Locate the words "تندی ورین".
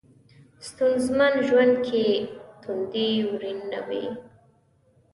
2.61-3.59